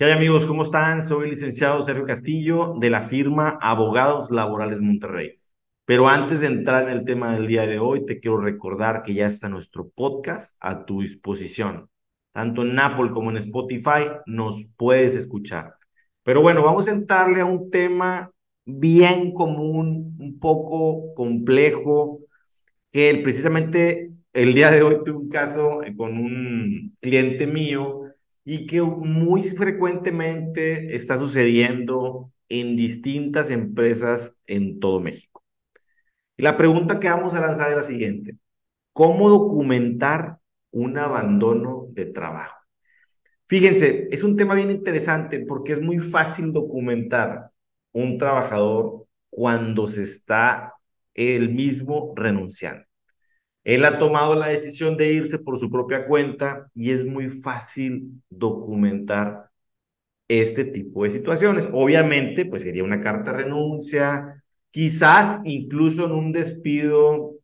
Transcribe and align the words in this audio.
¿Qué 0.00 0.06
hay 0.06 0.12
amigos? 0.12 0.46
¿Cómo 0.46 0.62
están? 0.62 1.02
Soy 1.02 1.24
el 1.24 1.30
licenciado 1.32 1.82
Sergio 1.82 2.06
Castillo 2.06 2.72
de 2.80 2.88
la 2.88 3.02
firma 3.02 3.58
Abogados 3.60 4.30
Laborales 4.30 4.80
Monterrey. 4.80 5.42
Pero 5.84 6.08
antes 6.08 6.40
de 6.40 6.46
entrar 6.46 6.84
en 6.84 6.88
el 6.88 7.04
tema 7.04 7.34
del 7.34 7.46
día 7.46 7.66
de 7.66 7.78
hoy, 7.78 8.06
te 8.06 8.18
quiero 8.18 8.38
recordar 8.40 9.02
que 9.02 9.12
ya 9.12 9.26
está 9.26 9.50
nuestro 9.50 9.90
podcast 9.90 10.56
a 10.60 10.86
tu 10.86 11.02
disposición. 11.02 11.90
Tanto 12.32 12.62
en 12.62 12.78
Apple 12.78 13.10
como 13.10 13.28
en 13.28 13.36
Spotify 13.36 14.08
nos 14.24 14.70
puedes 14.78 15.16
escuchar. 15.16 15.74
Pero 16.22 16.40
bueno, 16.40 16.62
vamos 16.62 16.88
a 16.88 16.92
entrarle 16.92 17.42
a 17.42 17.44
un 17.44 17.70
tema 17.70 18.30
bien 18.64 19.34
común, 19.34 20.16
un 20.18 20.38
poco 20.38 21.12
complejo, 21.12 22.20
que 22.90 23.20
precisamente 23.22 24.12
el 24.32 24.54
día 24.54 24.70
de 24.70 24.80
hoy 24.80 24.96
tuve 25.04 25.18
un 25.18 25.28
caso 25.28 25.82
con 25.94 26.16
un 26.16 26.96
cliente 27.02 27.46
mío 27.46 28.09
y 28.44 28.66
que 28.66 28.82
muy 28.82 29.42
frecuentemente 29.42 30.94
está 30.94 31.18
sucediendo 31.18 32.32
en 32.48 32.76
distintas 32.76 33.50
empresas 33.50 34.34
en 34.46 34.80
todo 34.80 35.00
México. 35.00 35.44
Y 36.36 36.42
la 36.42 36.56
pregunta 36.56 36.98
que 36.98 37.08
vamos 37.08 37.34
a 37.34 37.40
lanzar 37.40 37.70
es 37.70 37.76
la 37.76 37.82
siguiente. 37.82 38.36
¿Cómo 38.92 39.28
documentar 39.28 40.38
un 40.70 40.98
abandono 40.98 41.86
de 41.90 42.06
trabajo? 42.06 42.56
Fíjense, 43.46 44.08
es 44.10 44.22
un 44.22 44.36
tema 44.36 44.54
bien 44.54 44.70
interesante 44.70 45.40
porque 45.40 45.72
es 45.72 45.80
muy 45.80 45.98
fácil 45.98 46.52
documentar 46.52 47.50
un 47.92 48.16
trabajador 48.18 49.06
cuando 49.28 49.86
se 49.86 50.02
está 50.04 50.74
él 51.14 51.50
mismo 51.50 52.14
renunciando. 52.16 52.84
Él 53.64 53.84
ha 53.84 53.98
tomado 53.98 54.34
la 54.34 54.48
decisión 54.48 54.96
de 54.96 55.12
irse 55.12 55.38
por 55.38 55.58
su 55.58 55.70
propia 55.70 56.06
cuenta 56.06 56.70
y 56.74 56.90
es 56.92 57.04
muy 57.04 57.28
fácil 57.28 58.22
documentar 58.30 59.50
este 60.28 60.64
tipo 60.64 61.04
de 61.04 61.10
situaciones. 61.10 61.68
Obviamente, 61.72 62.46
pues 62.46 62.62
sería 62.62 62.84
una 62.84 63.00
carta 63.02 63.32
de 63.32 63.38
renuncia, 63.44 64.42
quizás 64.70 65.40
incluso 65.44 66.06
en 66.06 66.12
un 66.12 66.32
despido 66.32 67.34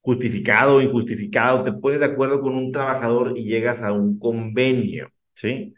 justificado 0.00 0.76
o 0.76 0.80
injustificado, 0.80 1.64
te 1.64 1.72
pones 1.72 1.98
de 2.00 2.06
acuerdo 2.06 2.40
con 2.40 2.54
un 2.54 2.70
trabajador 2.70 3.36
y 3.36 3.44
llegas 3.44 3.82
a 3.82 3.92
un 3.92 4.18
convenio, 4.20 5.10
¿sí? 5.34 5.74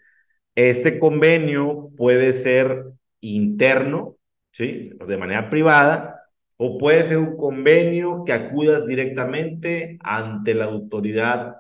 Este 0.55 0.99
convenio 0.99 1.91
puede 1.97 2.35
ser 2.35 2.85
interno, 3.21 4.17
¿sí? 4.53 4.91
De 5.07 5.17
manera 5.17 5.49
privada, 5.49 6.18
o 6.59 6.79
puede 6.79 7.05
ser 7.05 7.19
un 7.19 7.37
convenio 7.37 8.25
que 8.27 8.33
acudas 8.33 8.87
directamente 8.87 9.99
ante 10.03 10.55
la 10.55 10.67
autoridad 10.67 11.57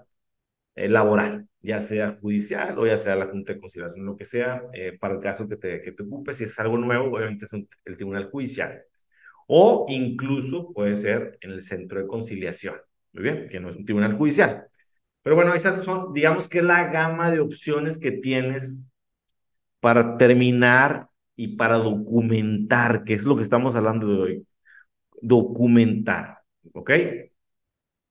eh, 0.74 0.88
laboral, 0.88 1.48
ya 1.62 1.80
sea 1.82 2.18
judicial 2.20 2.78
o 2.78 2.86
ya 2.86 2.98
sea 2.98 3.16
la 3.16 3.26
Junta 3.26 3.54
de 3.54 3.60
Conciliación, 3.60 4.06
lo 4.06 4.16
que 4.16 4.24
sea, 4.24 4.62
eh, 4.74 4.98
para 4.98 5.14
el 5.14 5.20
caso 5.20 5.48
que 5.48 5.56
te, 5.56 5.82
que 5.82 5.92
te 5.92 6.02
ocupe. 6.02 6.34
Si 6.34 6.44
es 6.44 6.58
algo 6.60 6.78
nuevo, 6.78 7.16
obviamente 7.16 7.46
es 7.46 7.52
el 7.52 7.96
Tribunal 7.96 8.30
Judicial. 8.30 8.82
O 9.46 9.86
incluso 9.88 10.72
puede 10.72 10.96
ser 10.96 11.38
en 11.42 11.52
el 11.52 11.62
Centro 11.62 12.00
de 12.00 12.08
Conciliación, 12.08 12.76
muy 13.12 13.22
bien, 13.24 13.48
que 13.50 13.60
no 13.60 13.70
es 13.70 13.76
un 13.76 13.84
Tribunal 13.84 14.16
Judicial. 14.16 14.66
Pero 15.22 15.36
bueno, 15.36 15.54
esas 15.54 15.84
son, 15.84 16.12
digamos 16.12 16.48
que 16.48 16.62
la 16.62 16.90
gama 16.92 17.30
de 17.30 17.40
opciones 17.40 17.98
que 17.98 18.12
tienes 18.12 18.82
para 19.80 20.16
terminar 20.18 21.08
y 21.36 21.56
para 21.56 21.76
documentar, 21.78 23.04
que 23.04 23.14
es 23.14 23.24
lo 23.24 23.36
que 23.36 23.42
estamos 23.42 23.76
hablando 23.76 24.08
de 24.08 24.18
hoy 24.18 24.48
documentar, 25.22 26.38
¿ok? 26.72 26.90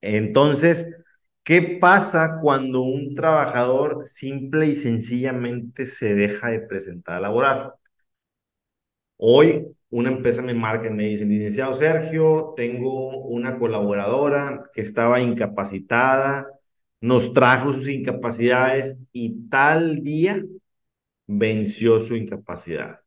Entonces, 0.01 0.95
¿qué 1.43 1.61
pasa 1.81 2.39
cuando 2.41 2.81
un 2.81 3.13
trabajador 3.13 4.07
simple 4.07 4.67
y 4.67 4.75
sencillamente 4.75 5.85
se 5.87 6.15
deja 6.15 6.49
de 6.49 6.61
presentar 6.61 7.17
a 7.17 7.21
laborar? 7.21 7.73
Hoy 9.17 9.65
una 9.89 10.09
empresa 10.11 10.41
me 10.41 10.53
marca 10.53 10.87
y 10.87 10.91
me 10.91 11.07
dice, 11.07 11.25
licenciado 11.25 11.73
Sergio, 11.73 12.53
tengo 12.55 13.25
una 13.25 13.57
colaboradora 13.57 14.69
que 14.73 14.81
estaba 14.81 15.21
incapacitada, 15.21 16.47
nos 17.01 17.33
trajo 17.33 17.73
sus 17.73 17.87
incapacidades 17.87 18.97
y 19.11 19.47
tal 19.49 20.03
día 20.03 20.43
venció 21.27 21.99
su 21.99 22.15
incapacidad 22.15 23.01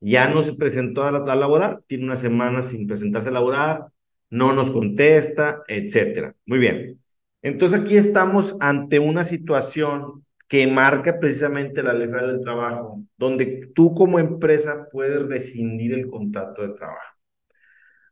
ya 0.00 0.28
no 0.28 0.42
se 0.42 0.54
presentó 0.54 1.04
a, 1.04 1.12
la, 1.12 1.36
laborar, 1.36 1.82
tiene 1.86 2.04
una 2.04 2.16
semana 2.16 2.62
sin 2.62 2.86
presentarse 2.86 3.28
a 3.28 3.32
laborar, 3.32 3.86
no 4.30 4.52
nos 4.52 4.70
contesta, 4.70 5.62
etcétera. 5.68 6.34
Muy 6.46 6.58
bien. 6.58 7.00
Entonces 7.42 7.80
aquí 7.80 7.96
estamos 7.96 8.56
ante 8.60 8.98
una 8.98 9.24
situación 9.24 10.24
que 10.48 10.66
marca 10.66 11.18
precisamente 11.20 11.82
la 11.82 11.92
ley 11.92 12.08
federal 12.08 12.32
del 12.32 12.40
trabajo, 12.40 13.02
donde 13.16 13.70
tú 13.74 13.94
como 13.94 14.18
empresa 14.18 14.88
puedes 14.90 15.22
rescindir 15.22 15.92
el 15.94 16.08
contrato 16.08 16.62
de 16.62 16.74
trabajo. 16.74 17.14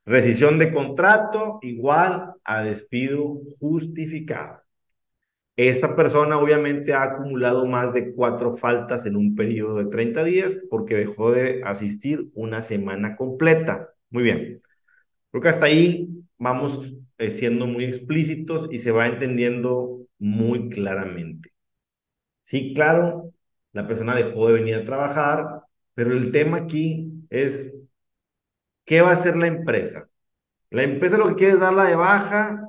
Rescisión 0.04 0.58
de 0.58 0.72
contrato 0.72 1.58
igual 1.62 2.34
a 2.44 2.62
despido 2.62 3.41
justificado. 3.58 4.62
Esta 5.56 5.96
persona 5.96 6.38
obviamente 6.38 6.92
ha 6.92 7.02
acumulado 7.04 7.66
más 7.66 7.92
de 7.94 8.14
cuatro 8.14 8.52
faltas 8.54 9.06
en 9.06 9.16
un 9.16 9.34
periodo 9.34 9.76
de 9.78 9.86
30 9.86 10.22
días 10.24 10.58
porque 10.70 10.96
dejó 10.96 11.32
de 11.32 11.62
asistir 11.64 12.28
una 12.34 12.60
semana 12.62 13.16
completa. 13.16 13.90
Muy 14.10 14.22
bien. 14.22 14.60
Creo 15.30 15.42
que 15.42 15.48
hasta 15.48 15.66
ahí 15.66 16.08
vamos 16.38 16.94
eh, 17.18 17.30
siendo 17.30 17.66
muy 17.66 17.84
explícitos 17.84 18.68
y 18.72 18.78
se 18.80 18.92
va 18.92 19.06
entendiendo 19.06 20.06
muy 20.18 20.70
claramente. 20.70 21.50
Sí, 22.42 22.72
claro, 22.74 23.32
la 23.72 23.86
persona 23.88 24.14
dejó 24.14 24.48
de 24.48 24.54
venir 24.54 24.76
a 24.76 24.84
trabajar, 24.84 25.62
pero 25.94 26.12
el 26.12 26.32
tema 26.32 26.58
aquí 26.58 27.12
es, 27.30 27.72
¿qué 28.84 29.00
va 29.00 29.10
a 29.10 29.12
hacer 29.14 29.36
la 29.36 29.46
empresa? 29.46 30.08
La 30.70 30.84
empresa 30.84 31.18
lo 31.18 31.28
que 31.30 31.36
quiere 31.36 31.54
es 31.54 31.60
darla 31.60 31.84
de 31.86 31.96
baja 31.96 32.62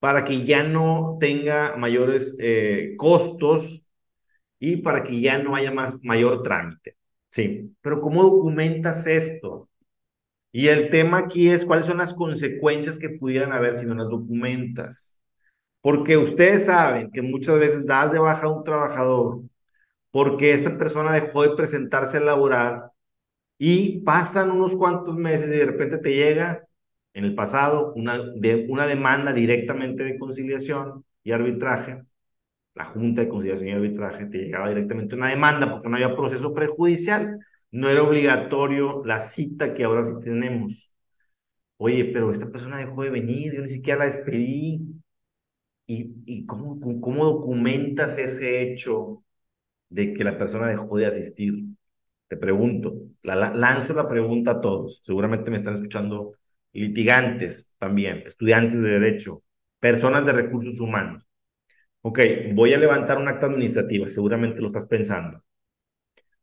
para 0.00 0.24
que 0.24 0.44
ya 0.44 0.62
no 0.62 1.16
tenga 1.20 1.76
mayores 1.76 2.36
eh, 2.40 2.94
costos 2.96 3.88
y 4.58 4.78
para 4.78 5.02
que 5.02 5.20
ya 5.20 5.38
no 5.38 5.56
haya 5.56 5.72
más 5.72 6.02
mayor 6.04 6.42
trámite. 6.42 6.96
Sí, 7.30 7.74
pero 7.80 8.00
¿cómo 8.00 8.22
documentas 8.22 9.06
esto? 9.06 9.68
Y 10.52 10.68
el 10.68 10.90
tema 10.90 11.18
aquí 11.18 11.48
es 11.50 11.64
cuáles 11.64 11.86
son 11.86 11.98
las 11.98 12.14
consecuencias 12.14 12.98
que 12.98 13.10
pudieran 13.10 13.52
haber 13.52 13.74
si 13.74 13.86
no 13.86 13.94
las 13.94 14.08
documentas. 14.08 15.16
Porque 15.82 16.16
ustedes 16.16 16.66
saben 16.66 17.10
que 17.12 17.22
muchas 17.22 17.58
veces 17.58 17.86
das 17.86 18.12
de 18.12 18.18
baja 18.18 18.46
a 18.46 18.50
un 18.50 18.64
trabajador 18.64 19.42
porque 20.10 20.52
esta 20.54 20.76
persona 20.78 21.12
dejó 21.12 21.42
de 21.42 21.56
presentarse 21.56 22.18
a 22.18 22.20
laborar 22.20 22.92
y 23.58 24.00
pasan 24.02 24.50
unos 24.52 24.76
cuantos 24.76 25.16
meses 25.16 25.48
y 25.52 25.58
de 25.58 25.66
repente 25.66 25.98
te 25.98 26.14
llega 26.14 26.67
en 27.18 27.24
el 27.24 27.34
pasado 27.34 27.92
una, 27.96 28.18
de, 28.36 28.66
una 28.68 28.86
demanda 28.86 29.32
directamente 29.32 30.04
de 30.04 30.18
conciliación 30.18 31.04
y 31.24 31.32
arbitraje, 31.32 32.02
la 32.74 32.84
Junta 32.84 33.22
de 33.22 33.28
Conciliación 33.28 33.68
y 33.68 33.72
Arbitraje 33.72 34.26
te 34.26 34.38
llegaba 34.38 34.68
directamente 34.68 35.16
una 35.16 35.28
demanda 35.28 35.68
porque 35.68 35.88
no 35.88 35.96
había 35.96 36.14
proceso 36.14 36.54
prejudicial, 36.54 37.40
no 37.72 37.88
era 37.90 38.04
obligatorio 38.04 39.02
la 39.04 39.20
cita 39.20 39.74
que 39.74 39.82
ahora 39.84 40.04
sí 40.04 40.12
tenemos. 40.22 40.92
Oye, 41.76 42.04
pero 42.06 42.30
esta 42.30 42.50
persona 42.50 42.78
dejó 42.78 43.02
de 43.02 43.10
venir, 43.10 43.54
yo 43.54 43.62
ni 43.62 43.68
siquiera 43.68 44.00
la 44.00 44.06
despedí. 44.06 44.80
¿Y, 45.86 46.46
cómo, 46.46 47.24
documentas 47.24 48.18
ese 48.18 48.62
hecho 48.62 49.24
de 49.88 50.12
que 50.14 50.22
la 50.22 50.38
persona 50.38 50.68
dejó 50.68 50.98
de 50.98 51.06
asistir? 51.06 51.54
Te 52.28 52.36
pregunto, 52.36 52.94
la, 53.22 53.54
lanzo 53.54 53.94
la 53.94 54.06
pregunta 54.06 54.52
a 54.52 54.60
todos. 54.60 55.00
Seguramente 55.02 55.50
me 55.50 55.56
están 55.56 55.74
escuchando 55.74 56.34
litigantes 56.72 57.70
también, 57.78 58.22
estudiantes 58.26 58.80
de 58.82 58.90
derecho, 59.00 59.42
personas 59.80 60.24
de 60.26 60.32
recursos 60.32 60.80
humanos. 60.80 61.28
Ok, 62.02 62.20
voy 62.54 62.74
a 62.74 62.78
levantar 62.78 63.18
un 63.18 63.28
acta 63.28 63.46
administrativa, 63.46 64.08
seguramente 64.08 64.60
lo 64.62 64.68
estás 64.68 64.86
pensando. 64.86 65.42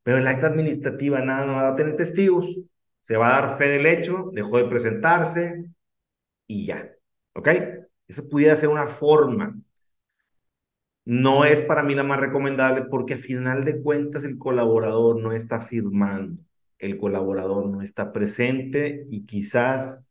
Pero 0.03 0.17
el 0.19 0.27
acta 0.27 0.47
administrativa 0.47 1.22
nada 1.22 1.45
no 1.45 1.53
va 1.53 1.69
a 1.69 1.75
tener 1.75 1.95
testigos, 1.95 2.63
se 3.01 3.17
va 3.17 3.37
a 3.37 3.41
dar 3.41 3.57
fe 3.57 3.67
del 3.69 3.85
hecho, 3.85 4.29
dejó 4.33 4.57
de 4.57 4.66
presentarse 4.66 5.66
y 6.47 6.66
ya. 6.66 6.91
¿Ok? 7.33 7.49
Eso 8.07 8.29
pudiera 8.29 8.55
ser 8.55 8.69
una 8.69 8.87
forma. 8.87 9.55
No 11.05 11.45
es 11.45 11.61
para 11.61 11.83
mí 11.83 11.93
la 11.95 12.03
más 12.03 12.19
recomendable 12.19 12.83
porque 12.83 13.13
a 13.16 13.17
final 13.17 13.63
de 13.63 13.81
cuentas 13.81 14.23
el 14.23 14.37
colaborador 14.37 15.21
no 15.21 15.31
está 15.33 15.61
firmando, 15.61 16.41
el 16.79 16.97
colaborador 16.97 17.67
no 17.67 17.81
está 17.81 18.11
presente 18.11 19.05
y 19.09 19.25
quizás 19.25 20.07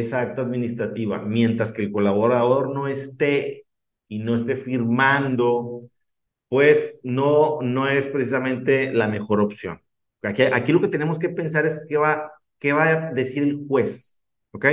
esa 0.00 0.20
acta 0.20 0.42
administrativa, 0.42 1.20
mientras 1.20 1.72
que 1.72 1.82
el 1.82 1.92
colaborador 1.92 2.74
no 2.74 2.88
esté 2.88 3.66
y 4.08 4.18
no 4.20 4.34
esté 4.34 4.56
firmando, 4.56 5.88
pues 6.48 7.00
no, 7.02 7.60
no 7.62 7.88
es 7.88 8.08
precisamente 8.08 8.92
la 8.92 9.08
mejor 9.08 9.40
opción. 9.40 9.80
Aquí, 10.22 10.42
aquí 10.42 10.72
lo 10.72 10.80
que 10.80 10.88
tenemos 10.88 11.18
que 11.18 11.30
pensar 11.30 11.66
es 11.66 11.80
qué 11.88 11.96
va, 11.96 12.32
qué 12.58 12.72
va 12.72 12.84
a 12.84 13.12
decir 13.12 13.42
el 13.42 13.66
juez, 13.66 14.18
¿ok? 14.52 14.66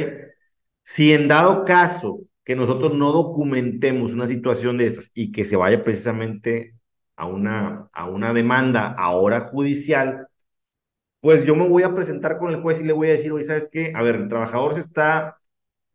Si 0.84 1.14
en 1.14 1.28
dado 1.28 1.66
caso 1.66 2.22
que 2.44 2.56
nosotros 2.56 2.94
no 2.96 3.12
documentemos 3.12 4.14
una 4.14 4.28
situación 4.28 4.78
de 4.78 4.88
estas 4.88 5.12
y 5.14 5.32
que 5.32 5.46
se 5.46 5.56
vaya 5.56 5.84
precisamente 5.84 6.76
a 7.16 7.28
una, 7.28 7.90
a 7.94 8.10
una 8.10 8.34
demanda 8.34 8.88
ahora 8.98 9.42
judicial, 9.42 10.29
pues 11.22 11.46
yo 11.46 11.56
me 11.56 11.68
voy 11.68 11.84
a 11.84 11.94
presentar 11.96 12.38
con 12.38 12.52
el 12.54 12.62
juez 12.62 12.82
y 12.82 12.86
le 12.86 12.94
voy 12.94 13.10
a 13.10 13.12
decir, 13.14 13.32
oye, 13.32 13.44
¿sabes 13.44 13.70
qué? 13.72 13.92
A 13.96 14.04
ver, 14.04 14.16
el 14.16 14.30
trabajador 14.30 14.74
se 14.76 14.82
está, 14.82 15.38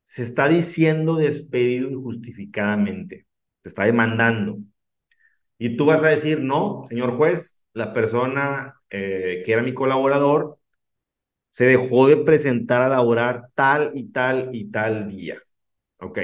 se 0.05 0.23
está 0.23 0.49
diciendo 0.49 1.17
despedido 1.17 1.91
injustificadamente, 1.91 3.27
te 3.63 3.69
está 3.69 3.85
demandando. 3.85 4.59
Y 5.59 5.77
tú 5.77 5.87
vas 5.87 6.03
a 6.05 6.09
decir, 6.09 6.41
no, 6.41 6.85
señor 6.89 7.17
juez, 7.17 7.63
la 7.73 7.93
persona 7.93 8.81
eh, 8.91 9.43
que 9.45 9.53
era 9.53 9.63
mi 9.63 9.75
colaborador 9.75 10.59
se 11.51 11.67
dejó 11.67 12.09
de 12.09 12.19
presentar 12.19 12.83
a 12.83 12.89
laborar 12.89 13.51
tal 13.55 13.93
y 13.95 14.11
tal 14.13 14.51
y 14.53 14.71
tal 14.71 15.09
día. 15.09 15.41
Ok. 15.99 16.19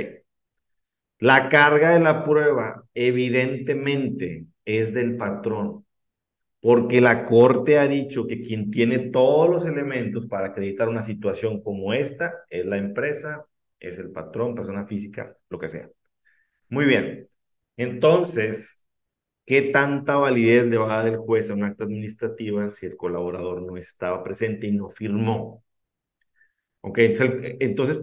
La 1.18 1.48
carga 1.48 1.90
de 1.90 2.00
la 2.00 2.24
prueba 2.24 2.84
evidentemente 2.94 4.46
es 4.64 4.92
del 4.94 5.16
patrón, 5.16 5.86
porque 6.60 7.00
la 7.00 7.24
corte 7.24 7.78
ha 7.78 7.88
dicho 7.88 8.26
que 8.26 8.42
quien 8.42 8.70
tiene 8.70 8.98
todos 8.98 9.48
los 9.48 9.66
elementos 9.66 10.26
para 10.26 10.48
acreditar 10.48 10.88
una 10.88 11.02
situación 11.02 11.62
como 11.62 11.92
esta 11.94 12.44
es 12.50 12.66
la 12.66 12.76
empresa, 12.78 13.46
es 13.78 13.98
el 13.98 14.10
patrón, 14.10 14.54
persona 14.54 14.86
física, 14.86 15.36
lo 15.48 15.58
que 15.58 15.68
sea. 15.68 15.88
Muy 16.68 16.86
bien. 16.86 17.28
Entonces, 17.76 18.82
¿qué 19.46 19.62
tanta 19.62 20.16
validez 20.16 20.66
le 20.68 20.78
va 20.78 20.86
a 20.94 20.98
dar 21.04 21.08
el 21.08 21.18
juez 21.18 21.50
a 21.50 21.54
un 21.54 21.64
acta 21.64 21.84
administrativa 21.84 22.70
si 22.70 22.86
el 22.86 22.96
colaborador 22.96 23.62
no 23.62 23.76
estaba 23.76 24.24
presente 24.24 24.66
y 24.68 24.72
no 24.72 24.90
firmó? 24.90 25.64
Ok, 26.82 26.98
entonces, 27.60 28.00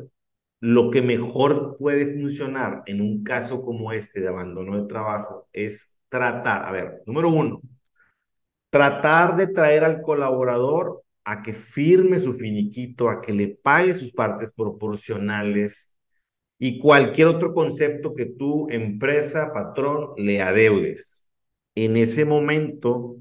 lo 0.59 0.91
que 0.91 1.01
mejor 1.01 1.77
puede 1.77 2.05
funcionar 2.13 2.83
en 2.85 3.01
un 3.01 3.23
caso 3.23 3.63
como 3.63 3.91
este 3.91 4.21
de 4.21 4.27
abandono 4.27 4.79
de 4.81 4.87
trabajo 4.87 5.47
es 5.53 5.95
tratar, 6.09 6.65
a 6.65 6.71
ver, 6.71 7.01
número 7.05 7.29
uno, 7.29 7.61
tratar 8.69 9.35
de 9.35 9.47
traer 9.47 9.83
al 9.83 10.01
colaborador 10.01 11.03
a 11.23 11.41
que 11.43 11.53
firme 11.53 12.19
su 12.19 12.33
finiquito, 12.33 13.09
a 13.09 13.21
que 13.21 13.33
le 13.33 13.49
pague 13.49 13.93
sus 13.93 14.13
partes 14.13 14.51
proporcionales 14.53 15.91
y 16.59 16.79
cualquier 16.79 17.27
otro 17.27 17.53
concepto 17.53 18.15
que 18.15 18.25
tú, 18.25 18.67
empresa, 18.69 19.51
patrón, 19.53 20.11
le 20.17 20.41
adeudes. 20.41 21.23
En 21.75 21.97
ese 21.97 22.25
momento, 22.25 23.17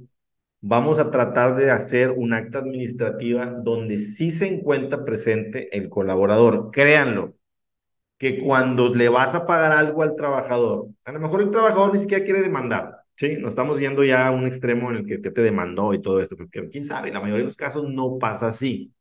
vamos 0.60 0.98
a 0.98 1.10
tratar 1.10 1.56
de 1.56 1.70
hacer 1.70 2.12
un 2.12 2.32
acta 2.32 2.58
administrativa 2.58 3.46
donde 3.46 3.98
sí 3.98 4.31
se 4.31 4.48
encuentra 4.48 5.04
presente 5.04 5.76
el 5.76 5.88
colaborador. 5.88 6.70
Créanlo, 6.72 7.34
que 8.19 8.40
cuando 8.43 8.94
le 8.94 9.08
vas 9.08 9.34
a 9.34 9.46
pagar 9.46 9.72
algo 9.72 10.02
al 10.02 10.16
trabajador, 10.16 10.88
a 11.04 11.12
lo 11.12 11.20
mejor 11.20 11.43
el 11.43 11.50
trabajador 11.50 11.93
ni 11.93 12.00
siquiera 12.00 12.25
quiere 12.25 12.40
demandar, 12.43 12.95
¿sí? 13.16 13.36
No 13.38 13.48
estamos 13.48 13.78
yendo 13.78 14.04
ya 14.04 14.26
a 14.26 14.30
un 14.30 14.46
extremo 14.46 14.90
en 14.90 14.98
el 14.98 15.06
que 15.06 15.18
te, 15.18 15.42
demandó 15.42 15.94
y 15.94 16.02
todo 16.02 16.20
esto, 16.20 16.36
porque 16.36 16.68
quién 16.70 16.84
sabe, 16.84 17.12
la 17.12 17.20
mayoría 17.20 17.42
de 17.42 17.46
los 17.46 17.56
casos 17.56 17.88
no 17.88 18.18
pasa 18.18 18.48
así. 18.48 18.92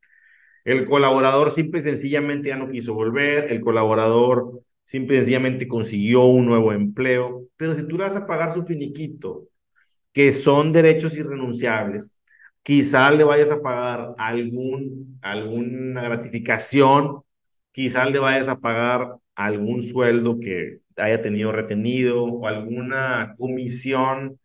El 0.66 0.86
colaborador 0.86 1.52
simple 1.52 1.80
y 1.80 1.84
sencillamente 1.84 2.50
ya 2.50 2.58
no 2.58 2.70
quiso 2.70 2.94
volver, 2.96 3.52
el 3.52 3.62
colaborador 3.62 4.62
simple 4.86 5.18
y 5.18 5.20
sencillamente 5.20 5.68
consiguió 5.68 6.26
un 6.26 6.46
nuevo 6.48 6.74
empleo, 6.74 7.48
pero 7.58 7.76
si 7.76 7.88
tú 7.88 7.98
le 7.98 8.06
vas 8.06 8.16
a 8.16 8.28
pagar 8.28 8.54
su 8.54 8.66
finiquito, 8.66 9.48
que 10.14 10.34
son 10.34 10.74
derechos 10.74 11.16
irrenunciables, 11.18 12.16
quizá 12.64 13.12
le 13.12 13.24
vayas 13.24 13.52
a 13.52 13.62
pagar 13.62 14.16
algún, 14.18 15.20
alguna 15.22 16.04
gratificación 16.04 17.26
quizás 17.76 18.10
le 18.10 18.20
vayas 18.20 18.48
a 18.48 18.60
pagar 18.60 19.18
algún 19.36 19.84
sueldo 19.84 20.40
que 20.40 20.80
haya 20.98 21.22
tenido 21.22 21.52
retenido 21.52 22.24
o 22.26 22.48
alguna 22.48 23.36
comisión. 23.38 24.40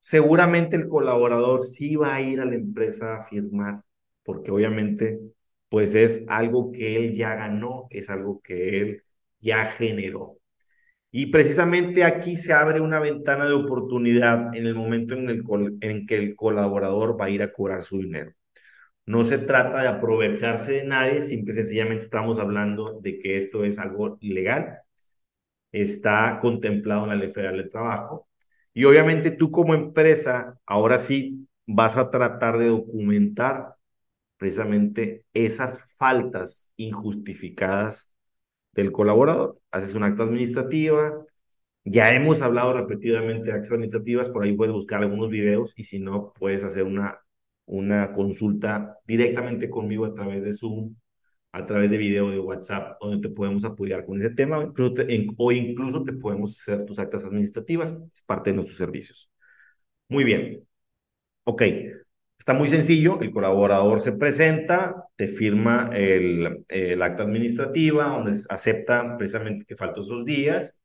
Seguramente 0.00 0.76
el 0.76 0.88
colaborador 0.88 1.64
sí 1.64 1.96
va 1.96 2.14
a 2.14 2.20
ir 2.22 2.40
a 2.40 2.44
la 2.46 2.54
empresa 2.56 3.16
a 3.16 3.24
firmar, 3.24 3.82
porque 4.24 4.50
obviamente 4.50 5.20
pues 5.68 5.94
es 5.94 6.24
algo 6.28 6.70
que 6.72 6.96
él 6.96 7.14
ya 7.14 7.34
ganó, 7.34 7.88
es 7.90 8.10
algo 8.10 8.40
que 8.42 8.80
él 8.80 9.02
ya 9.40 9.66
generó. 9.66 10.38
Y 11.10 11.26
precisamente 11.26 12.04
aquí 12.04 12.36
se 12.36 12.52
abre 12.52 12.80
una 12.80 12.98
ventana 13.00 13.46
de 13.46 13.54
oportunidad 13.54 14.54
en 14.54 14.66
el 14.66 14.74
momento 14.74 15.14
en, 15.14 15.30
el, 15.30 15.44
en 15.80 16.06
que 16.06 16.16
el 16.16 16.36
colaborador 16.36 17.20
va 17.20 17.26
a 17.26 17.30
ir 17.30 17.42
a 17.42 17.52
cobrar 17.52 17.82
su 17.84 17.98
dinero. 17.98 18.32
No 19.06 19.24
se 19.24 19.38
trata 19.38 19.82
de 19.82 19.88
aprovecharse 19.88 20.72
de 20.72 20.84
nadie, 20.84 21.22
simple 21.22 21.52
y 21.52 21.56
sencillamente 21.56 22.04
estamos 22.04 22.38
hablando 22.38 23.00
de 23.00 23.18
que 23.18 23.36
esto 23.36 23.64
es 23.64 23.78
algo 23.78 24.18
legal, 24.20 24.78
está 25.82 26.38
contemplado 26.40 27.04
en 27.04 27.10
la 27.10 27.16
Ley 27.16 27.30
Federal 27.30 27.58
del 27.58 27.70
Trabajo. 27.70 28.28
Y 28.72 28.84
obviamente 28.84 29.30
tú 29.30 29.50
como 29.50 29.74
empresa, 29.74 30.58
ahora 30.66 30.98
sí 30.98 31.48
vas 31.66 31.96
a 31.96 32.10
tratar 32.10 32.58
de 32.58 32.68
documentar 32.68 33.74
precisamente 34.36 35.24
esas 35.34 35.84
faltas 35.96 36.70
injustificadas 36.76 38.10
del 38.72 38.92
colaborador. 38.92 39.60
Haces 39.70 39.94
un 39.94 40.04
acta 40.04 40.24
administrativa, 40.24 41.12
ya 41.84 42.14
hemos 42.14 42.42
hablado 42.42 42.72
repetidamente 42.74 43.50
de 43.50 43.52
actas 43.52 43.72
administrativas, 43.72 44.28
por 44.28 44.44
ahí 44.44 44.54
puedes 44.56 44.72
buscar 44.72 45.02
algunos 45.02 45.30
videos 45.30 45.74
y 45.76 45.84
si 45.84 46.00
no, 46.00 46.32
puedes 46.34 46.64
hacer 46.64 46.84
una 46.84 47.20
una 47.66 48.12
consulta 48.12 48.98
directamente 49.06 49.70
conmigo 49.70 50.04
a 50.06 50.14
través 50.14 50.42
de 50.42 50.52
Zoom, 50.52 50.94
a 51.54 51.64
través 51.64 51.90
de 51.90 51.98
video 51.98 52.30
de 52.30 52.40
WhatsApp, 52.40 52.98
donde 53.00 53.28
te 53.28 53.32
podemos 53.32 53.64
apoyar 53.64 54.04
con 54.04 54.18
ese 54.18 54.30
tema, 54.30 54.58
o 55.38 55.52
incluso 55.52 56.02
te 56.02 56.12
podemos 56.12 56.60
hacer 56.60 56.84
tus 56.84 56.98
actas 56.98 57.24
administrativas, 57.24 57.94
es 58.12 58.22
parte 58.24 58.50
de 58.50 58.56
nuestros 58.56 58.76
servicios. 58.76 59.30
Muy 60.08 60.24
bien. 60.24 60.66
Ok, 61.44 61.62
está 62.38 62.54
muy 62.54 62.68
sencillo, 62.68 63.20
el 63.20 63.30
colaborador 63.30 64.00
se 64.00 64.12
presenta, 64.12 65.06
te 65.16 65.28
firma 65.28 65.90
el, 65.94 66.64
el 66.68 67.02
acta 67.02 67.22
administrativa, 67.22 68.08
donde 68.08 68.32
acepta 68.48 69.16
precisamente 69.16 69.64
que 69.64 69.76
faltan 69.76 70.02
esos 70.02 70.24
días, 70.24 70.80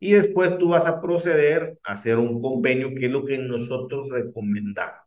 y 0.00 0.12
después 0.12 0.58
tú 0.58 0.70
vas 0.70 0.86
a 0.86 1.00
proceder 1.00 1.78
a 1.84 1.92
hacer 1.92 2.18
un 2.18 2.42
convenio, 2.42 2.94
que 2.94 3.06
es 3.06 3.12
lo 3.12 3.24
que 3.24 3.38
nosotros 3.38 4.10
recomendamos 4.10 5.03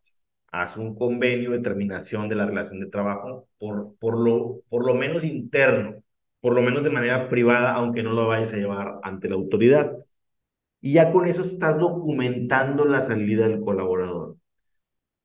haz 0.51 0.77
un 0.77 0.95
convenio 0.95 1.51
de 1.51 1.59
terminación 1.59 2.29
de 2.29 2.35
la 2.35 2.45
relación 2.45 2.79
de 2.79 2.87
trabajo 2.87 3.47
por, 3.59 3.95
por, 3.99 4.17
lo, 4.19 4.61
por 4.69 4.85
lo 4.85 4.93
menos 4.95 5.23
interno, 5.23 6.03
por 6.41 6.53
lo 6.55 6.61
menos 6.61 6.83
de 6.83 6.89
manera 6.91 7.29
privada, 7.29 7.73
aunque 7.73 8.03
no 8.03 8.13
lo 8.13 8.27
vayas 8.27 8.53
a 8.53 8.57
llevar 8.57 8.99
ante 9.03 9.29
la 9.29 9.35
autoridad. 9.35 9.93
Y 10.81 10.93
ya 10.93 11.11
con 11.11 11.27
eso 11.27 11.45
estás 11.45 11.79
documentando 11.79 12.85
la 12.85 13.01
salida 13.01 13.47
del 13.47 13.61
colaborador. 13.61 14.37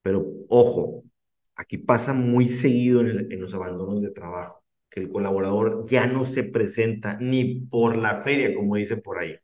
Pero 0.03 0.27
ojo, 0.49 1.05
aquí 1.57 1.79
pasa 1.79 2.13
muy 2.15 2.49
seguido 2.49 3.01
en, 3.01 3.31
en 3.33 3.41
los 3.41 3.55
abandonos 3.55 4.03
de 4.03 4.11
trabajo, 4.11 4.65
que 4.91 5.01
el 5.01 5.11
colaborador 5.11 5.87
ya 5.89 6.07
no 6.07 6.25
se 6.27 6.45
presenta 6.45 7.17
ni 7.21 7.61
por 7.63 7.97
la 7.97 8.17
feria, 8.17 8.55
como 8.55 8.77
dicen 8.77 9.03
por 9.03 9.19
ahí. 9.19 9.37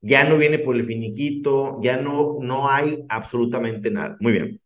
Ya 0.00 0.24
no 0.28 0.38
viene 0.38 0.58
por 0.60 0.76
el 0.76 0.84
finiquito, 0.84 1.80
ya 1.82 1.96
no, 1.98 2.38
no 2.40 2.70
hay 2.70 3.04
absolutamente 3.08 3.90
nada. 3.90 4.16
Muy 4.20 4.32
bien. 4.32 4.60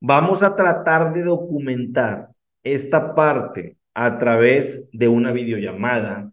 Vamos 0.00 0.42
a 0.42 0.54
tratar 0.54 1.12
de 1.12 1.24
documentar 1.24 2.30
esta 2.62 3.14
parte 3.14 3.76
a 3.94 4.16
través 4.18 4.88
de 4.92 5.08
una 5.08 5.32
videollamada, 5.32 6.32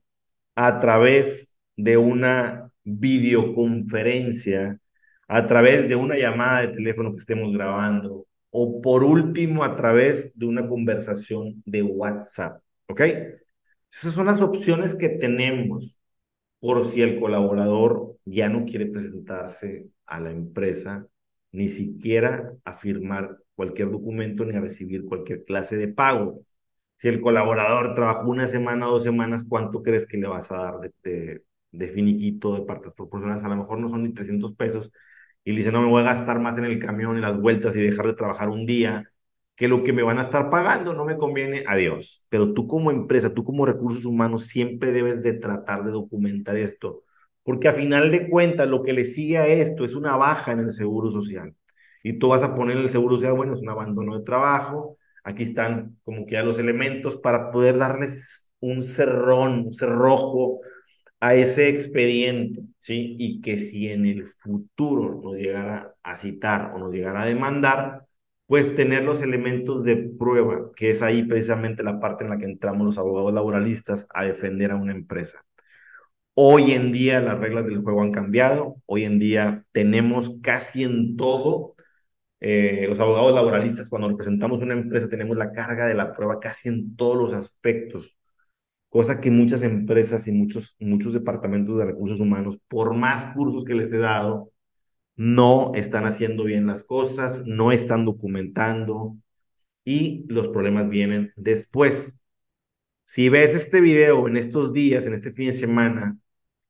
a 0.56 0.80
través 0.80 1.56
de 1.76 1.98
una 1.98 2.72
videoconferencia, 2.84 4.80
a 5.28 5.46
través 5.48 5.90
de 5.90 5.96
una 5.96 6.16
llamada 6.16 6.62
de 6.62 6.68
teléfono 6.70 7.12
que 7.12 7.20
estemos 7.20 7.52
grabando 7.52 8.28
o 8.52 8.82
por 8.82 9.04
último 9.04 9.64
a 9.64 9.76
través 9.76 10.38
de 10.38 10.46
una 10.46 10.68
conversación 10.68 11.64
de 11.66 11.82
WhatsApp. 11.82 12.62
¿Ok? 12.88 13.02
Esas 13.92 14.14
son 14.14 14.28
las 14.28 14.42
opciones 14.42 14.94
que 14.94 15.10
tenemos 15.10 15.98
por 16.60 16.86
si 16.86 17.02
el 17.02 17.20
colaborador 17.20 18.18
ya 18.26 18.48
no 18.50 18.66
quiere 18.66 18.86
presentarse 18.88 19.88
a 20.06 20.20
la 20.20 20.32
empresa, 20.32 21.08
ni 21.56 21.70
siquiera 21.70 22.54
a 22.66 22.74
firmar 22.74 23.38
cualquier 23.56 23.92
documento 23.92 24.46
ni 24.46 24.56
a 24.56 24.62
recibir 24.62 25.06
cualquier 25.06 25.46
clase 25.46 25.78
de 25.78 25.88
pago. 25.88 26.42
Si 26.96 27.08
el 27.08 27.22
colaborador 27.22 27.96
trabajó 27.96 28.30
una 28.30 28.48
semana 28.48 28.88
o 28.88 28.92
dos 28.92 29.04
semanas, 29.04 29.46
¿cuánto 29.48 29.84
crees 29.84 30.08
que 30.08 30.18
le 30.18 30.28
vas 30.28 30.52
a 30.52 30.58
dar 30.58 30.76
de, 31.04 31.44
de, 31.72 31.90
finiquito 31.90 32.56
de 32.56 32.62
partes 32.66 32.96
proporcionales? 32.96 33.44
A 33.44 33.50
lo 33.50 33.58
mejor 33.58 33.80
no 33.80 33.90
son 33.90 34.04
ni 34.04 34.14
300 34.14 34.56
pesos 34.56 34.92
y 35.44 35.52
le 35.52 35.60
dice, 35.60 35.72
no 35.72 35.82
me 35.82 35.90
voy 35.90 36.02
a 36.02 36.06
gastar 36.06 36.40
más 36.40 36.58
en 36.58 36.66
el 36.66 36.80
camión 36.80 37.18
y 37.18 37.22
las 37.22 37.40
vueltas 37.40 37.76
y 37.76 37.82
dejar 37.82 38.08
de 38.08 38.14
trabajar 38.16 38.50
un 38.50 38.66
día 38.66 39.12
que 39.56 39.68
lo 39.68 39.84
que 39.84 39.94
me 39.94 40.04
van 40.04 40.20
a 40.20 40.24
estar 40.24 40.50
pagando 40.50 40.94
no 40.94 41.06
me 41.06 41.18
conviene, 41.18 41.64
adiós. 41.68 42.26
Pero 42.30 42.54
tú 42.54 42.68
como 42.68 42.92
empresa, 42.92 43.34
tú 43.34 43.44
como 43.44 43.66
recursos 43.66 44.06
humanos, 44.06 44.48
siempre 44.48 44.92
debes 44.92 45.24
de 45.24 45.34
tratar 45.34 45.84
de 45.86 45.92
documentar 45.92 46.58
esto, 46.58 47.04
porque 47.46 47.70
a 47.70 47.74
final 47.74 48.12
de 48.12 48.30
cuentas 48.30 48.68
lo 48.68 48.84
que 48.84 48.94
le 48.94 49.06
sigue 49.06 49.38
a 49.38 49.48
esto 49.48 49.86
es 49.86 49.96
una 49.96 50.18
baja 50.18 50.52
en 50.52 50.60
el 50.60 50.74
seguro 50.74 51.12
social 51.12 51.56
y 52.04 52.14
tú 52.20 52.30
vas 52.30 52.44
a 52.44 52.56
poner 52.56 52.78
el 52.78 52.90
seguro 52.90 53.16
social, 53.16 53.34
bueno, 53.34 53.56
es 53.56 53.62
un 53.62 53.70
abandono 53.70 54.18
de 54.18 54.26
trabajo, 54.26 54.98
aquí 55.24 55.44
están 55.44 55.98
como 56.04 56.26
que 56.26 56.34
ya 56.34 56.44
los 56.44 56.60
elementos 56.60 57.18
para 57.18 57.52
poder 57.52 57.78
darles 57.78 58.50
un 58.60 58.84
cerrón, 58.84 59.68
un 59.68 59.74
cerrojo 59.74 60.62
a 61.20 61.36
ese 61.36 61.70
expediente, 61.70 62.62
¿sí? 62.80 63.16
Y 63.20 63.42
que 63.42 63.58
si 63.60 63.90
en 63.90 64.06
el 64.06 64.26
futuro 64.28 65.22
nos 65.24 65.36
llegara 65.36 65.96
a 66.04 66.18
citar 66.18 66.74
o 66.76 66.80
nos 66.80 66.94
llegara 66.94 67.24
a 67.24 67.26
demandar, 67.26 68.06
pues 68.48 68.76
tener 68.76 69.04
los 69.04 69.22
elementos 69.24 69.84
de 69.84 69.96
prueba, 69.98 70.72
que 70.76 70.92
es 70.92 71.02
ahí 71.02 71.24
precisamente 71.24 71.84
la 71.84 72.00
parte 72.00 72.24
en 72.26 72.30
la 72.32 72.38
que 72.38 72.46
entramos 72.46 72.86
los 72.86 72.98
abogados 72.98 73.34
laboralistas 73.34 74.08
a 74.14 74.26
defender 74.26 74.72
a 74.72 74.76
una 74.76 74.92
empresa. 74.94 75.44
Hoy 76.38 76.74
en 76.74 76.92
día 76.92 77.22
las 77.22 77.40
reglas 77.40 77.66
del 77.66 77.82
juego 77.82 78.02
han 78.02 78.12
cambiado, 78.12 78.82
hoy 78.86 79.06
en 79.06 79.20
día 79.20 79.66
tenemos 79.72 80.36
casi 80.42 80.84
en 80.84 81.16
todo, 81.16 81.76
eh, 82.42 82.86
los 82.90 83.00
abogados 83.00 83.34
laboralistas 83.34 83.90
cuando 83.90 84.10
representamos 84.10 84.62
una 84.62 84.74
empresa 84.74 85.10
tenemos 85.10 85.38
la 85.38 85.54
carga 85.54 85.88
de 85.88 85.96
la 85.96 86.14
prueba 86.14 86.40
casi 86.42 86.70
en 86.70 86.96
todos 86.98 87.18
los 87.18 87.34
aspectos, 87.34 88.18
cosa 88.90 89.22
que 89.22 89.32
muchas 89.32 89.64
empresas 89.64 90.28
y 90.28 90.34
muchos, 90.34 90.76
muchos 90.80 91.14
departamentos 91.14 91.78
de 91.78 91.86
recursos 91.86 92.20
humanos, 92.20 92.60
por 92.68 92.96
más 92.96 93.26
cursos 93.34 93.66
que 93.66 93.76
les 93.76 93.94
he 93.94 94.00
dado, 94.00 94.52
no 95.16 95.72
están 95.76 96.06
haciendo 96.06 96.44
bien 96.46 96.68
las 96.68 96.84
cosas, 96.84 97.46
no 97.48 97.72
están 97.72 98.06
documentando 98.06 99.18
y 99.86 100.26
los 100.30 100.50
problemas 100.50 100.90
vienen 100.90 101.34
después. 101.38 102.22
Si 103.06 103.30
ves 103.30 103.56
este 103.56 103.82
video 103.82 104.28
en 104.28 104.38
estos 104.38 104.74
días, 104.74 105.06
en 105.08 105.14
este 105.14 105.32
fin 105.32 105.48
de 105.48 105.54
semana, 105.54 106.18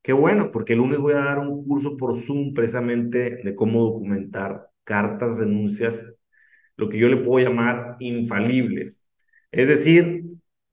qué 0.06 0.12
bueno, 0.12 0.52
porque 0.52 0.74
el 0.74 0.78
lunes 0.78 0.98
voy 0.98 1.14
a 1.14 1.16
dar 1.24 1.40
un 1.40 1.66
curso 1.66 1.96
por 1.96 2.16
Zoom 2.16 2.54
precisamente 2.54 3.42
de 3.42 3.56
cómo 3.56 3.82
documentar 3.82 4.70
cartas, 4.84 5.36
renuncias, 5.36 6.00
lo 6.76 6.88
que 6.88 6.98
yo 6.98 7.08
le 7.08 7.16
puedo 7.16 7.44
llamar 7.44 7.96
infalibles. 7.98 9.02
Es 9.50 9.66
decir, 9.66 10.22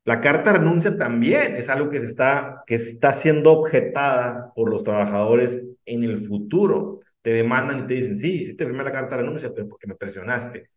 la 0.05 0.21
carta 0.21 0.53
renuncia 0.53 0.97
también 0.97 1.55
es 1.55 1.67
algo 1.69 1.89
que, 1.89 1.99
se 1.99 2.05
está, 2.05 2.63
que 2.67 2.75
está 2.75 3.11
siendo 3.13 3.51
objetada 3.53 4.53
por 4.55 4.69
los 4.69 4.83
trabajadores 4.83 5.67
en 5.85 6.03
el 6.03 6.19
futuro 6.19 6.99
te 7.23 7.33
demandan 7.33 7.79
y 7.79 7.87
te 7.87 7.95
dicen, 7.95 8.15
sí, 8.15 8.45
sí 8.45 8.55
te 8.55 8.65
firmé 8.65 8.83
la 8.83 8.91
carta 8.91 9.15
de 9.17 9.23
renuncia, 9.23 9.51
pero 9.55 9.67
porque 9.67 9.87
me 9.87 9.95
presionaste. 9.95 10.69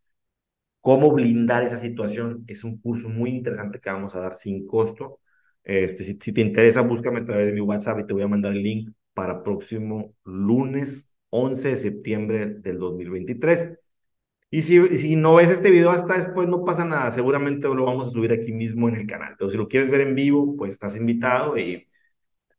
¿Cómo 0.80 1.12
blindar 1.12 1.64
esa 1.64 1.78
situación? 1.78 2.44
Es 2.48 2.64
un 2.64 2.78
curso 2.80 3.08
muy 3.08 3.30
interesante 3.30 3.80
que 3.80 3.90
vamos 3.90 4.14
a 4.14 4.20
dar 4.20 4.36
sin 4.36 4.66
costo. 4.66 5.20
Este, 5.66 6.04
si, 6.04 6.16
te 6.16 6.40
interesa, 6.40 6.82
búscame 6.82 7.20
a 7.20 7.24
través 7.24 7.46
de 7.46 7.52
mi 7.52 7.60
WhatsApp 7.60 7.98
y 8.00 8.06
te 8.06 8.14
voy 8.14 8.22
a 8.22 8.28
mandar 8.28 8.52
el 8.52 8.62
link 8.62 8.92
para 9.14 9.42
próximo 9.42 10.14
lunes 10.24 11.12
11 11.30 11.70
de 11.70 11.76
septiembre 11.76 12.46
del 12.60 12.78
2023. 12.78 13.72
Y 14.50 14.62
si, 14.62 14.86
si 14.98 15.16
no 15.16 15.34
ves 15.34 15.50
este 15.50 15.70
video 15.70 15.90
hasta 15.90 16.14
después, 16.14 16.48
no 16.48 16.64
pasa 16.64 16.84
nada. 16.84 17.10
Seguramente 17.10 17.68
lo 17.68 17.84
vamos 17.84 18.06
a 18.06 18.10
subir 18.10 18.32
aquí 18.32 18.52
mismo 18.52 18.88
en 18.88 18.96
el 18.96 19.06
canal. 19.06 19.34
Pero 19.38 19.50
si 19.50 19.56
lo 19.56 19.68
quieres 19.68 19.90
ver 19.90 20.02
en 20.02 20.14
vivo, 20.14 20.56
pues 20.56 20.72
estás 20.72 20.96
invitado 20.96 21.58
y 21.58 21.88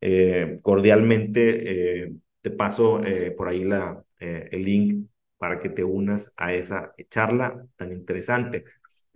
eh, 0.00 0.60
cordialmente 0.62 2.02
eh, 2.04 2.12
te 2.42 2.50
paso 2.50 3.04
eh, 3.04 3.32
por 3.32 3.48
ahí 3.48 3.64
la, 3.64 4.04
el 4.18 4.62
link 4.62 5.06
para 5.38 5.58
que 5.60 5.70
te 5.70 5.84
unas 5.84 6.32
a 6.36 6.52
esa 6.54 6.94
charla 7.10 7.64
tan 7.76 7.92
interesante. 7.92 8.64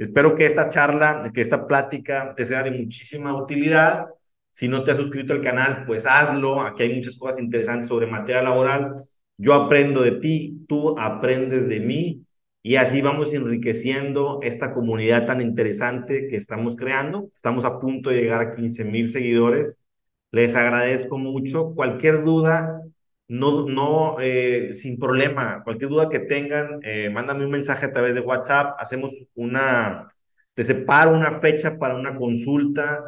Espero 0.03 0.35
que 0.35 0.47
esta 0.47 0.69
charla, 0.69 1.31
que 1.33 1.41
esta 1.41 1.67
plática 1.67 2.35
te 2.37 2.45
sea 2.45 2.63
de 2.65 2.73
muchísima 2.73 3.37
utilidad. 3.41 4.07
Si 4.51 4.67
no 4.67 4.83
te 4.83 4.91
has 4.91 4.97
suscrito 4.97 5.33
al 5.33 5.41
canal, 5.41 5.85
pues 5.87 6.07
hazlo. 6.07 6.61
Aquí 6.61 6.83
hay 6.83 6.97
muchas 6.97 7.17
cosas 7.17 7.41
interesantes 7.41 7.89
sobre 7.89 8.09
materia 8.09 8.43
laboral. 8.43 8.95
Yo 9.39 9.55
aprendo 9.55 10.03
de 10.03 10.13
ti, 10.13 10.65
tú 10.69 10.99
aprendes 10.99 11.69
de 11.69 11.81
mí 11.81 12.27
y 12.65 12.77
así 12.77 13.01
vamos 13.01 13.33
enriqueciendo 13.33 14.41
esta 14.43 14.75
comunidad 14.75 15.27
tan 15.27 15.41
interesante 15.41 16.27
que 16.29 16.37
estamos 16.37 16.75
creando. 16.77 17.31
Estamos 17.33 17.65
a 17.65 17.79
punto 17.79 18.11
de 18.11 18.23
llegar 18.23 18.41
a 18.41 18.55
15 18.57 18.85
mil 18.85 19.09
seguidores. 19.09 19.83
Les 20.33 20.57
agradezco 20.57 21.17
mucho. 21.17 21.75
Cualquier 21.75 22.25
duda, 22.25 22.83
no, 23.33 23.67
no, 23.67 24.17
eh, 24.21 24.75
sin 24.75 24.99
problema. 24.99 25.63
Cualquier 25.65 25.89
duda 25.91 26.11
que 26.11 26.19
tengan, 26.19 26.81
eh, 26.83 27.09
mándame 27.09 27.47
un 27.47 27.51
mensaje 27.51 27.87
a 27.87 27.93
través 27.93 28.15
de 28.15 28.21
WhatsApp. 28.21 28.77
Hacemos 28.79 29.27
una, 29.35 30.07
te 30.55 30.65
separo 30.65 31.13
una 31.13 31.33
fecha 31.41 31.79
para 31.79 31.95
una 31.97 32.15
consulta 32.17 33.03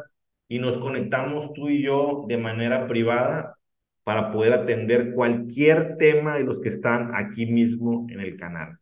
y 0.47 0.57
nos 0.57 0.79
conectamos 0.79 1.53
tú 1.53 1.69
y 1.69 1.83
yo 1.83 2.25
de 2.27 2.37
manera 2.39 2.87
privada 2.87 3.57
para 4.03 4.31
poder 4.31 4.53
atender 4.53 5.13
cualquier 5.13 5.97
tema 5.97 6.35
de 6.37 6.43
los 6.43 6.59
que 6.59 6.69
están 6.69 7.11
aquí 7.13 7.45
mismo 7.45 8.07
en 8.09 8.19
el 8.19 8.35
canal. 8.35 8.79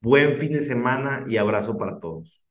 Buen 0.00 0.38
fin 0.38 0.52
de 0.52 0.60
semana 0.62 1.26
y 1.28 1.36
abrazo 1.36 1.76
para 1.76 1.98
todos. 2.00 2.42